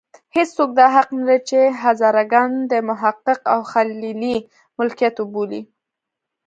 هېڅوک 0.35 0.69
دا 0.79 0.85
حق 0.95 1.09
نه 1.17 1.23
لري 1.27 1.39
چې 1.49 1.59
هزاره 1.81 2.23
ګان 2.31 2.51
د 2.71 2.73
محقق 2.89 3.39
او 3.53 3.59
خلیلي 3.71 4.35
ملکیت 4.77 5.15
وبولي. 5.19 5.61